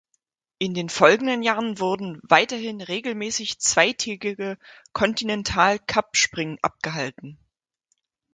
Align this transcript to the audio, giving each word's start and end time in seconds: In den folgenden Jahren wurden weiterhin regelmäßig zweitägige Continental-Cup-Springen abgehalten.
In 0.57 0.73
den 0.73 0.89
folgenden 0.89 1.43
Jahren 1.43 1.77
wurden 1.77 2.19
weiterhin 2.23 2.81
regelmäßig 2.81 3.59
zweitägige 3.59 4.57
Continental-Cup-Springen 4.93 6.57
abgehalten. 6.63 7.37